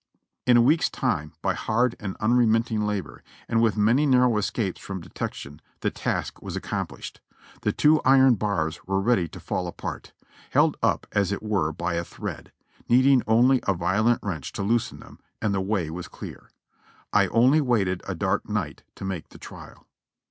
[0.47, 4.99] In a week's time, by hard and unremitting labor, and with many narrow escapes from
[4.99, 7.21] detection, the task was accomplished.
[7.61, 10.11] The two iron bars were ready to fall apart,
[10.49, 12.51] held up as it were by a thread,
[12.89, 16.49] needing only a violent wrench to loosen them, and the way was clear.
[17.13, 19.85] I only waited a dark night to make the trial.